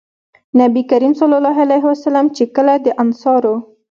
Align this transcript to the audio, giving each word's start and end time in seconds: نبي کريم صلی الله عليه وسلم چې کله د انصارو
نبي 0.61 0.81
کريم 0.93 1.13
صلی 1.19 1.35
الله 1.41 1.57
عليه 1.65 1.83
وسلم 1.91 2.25
چې 2.39 2.43
کله 2.55 2.73
د 2.87 2.95
انصارو 3.03 3.55